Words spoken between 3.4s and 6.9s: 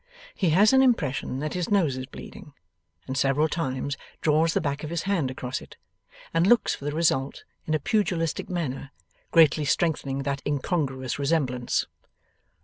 times draws the back of his hand across it, and looks for